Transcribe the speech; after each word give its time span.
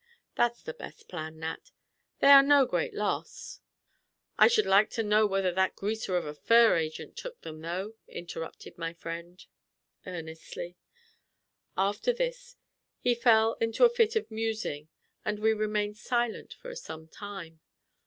"That's 0.33 0.63
the 0.63 0.73
best 0.73 1.07
plan, 1.07 1.37
Nat. 1.41 1.69
They 2.21 2.29
are 2.29 2.41
no 2.41 2.65
great 2.65 2.95
loss." 2.95 3.61
"I 4.35 4.47
sh'd 4.47 4.65
like 4.65 4.89
to 4.97 5.03
know 5.03 5.27
whether 5.27 5.51
that 5.51 5.75
greaser 5.75 6.17
or 6.17 6.33
fur 6.33 6.75
agent 6.75 7.15
took 7.15 7.41
them 7.41 7.61
though," 7.61 7.93
interrupted 8.07 8.79
my 8.79 8.93
friend, 8.93 9.45
earnestly. 10.03 10.75
After 11.77 12.11
this 12.13 12.55
he 12.99 13.13
fell 13.13 13.53
into 13.61 13.85
a 13.85 13.89
fit 13.89 14.15
of 14.15 14.31
musing, 14.31 14.89
and 15.23 15.37
we 15.37 15.53
remained 15.53 15.97
silent 15.97 16.55
for 16.55 16.73
some 16.73 17.07
time. 17.07 17.59